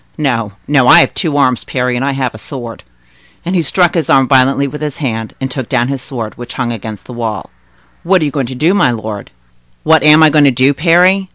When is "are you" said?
8.23-8.31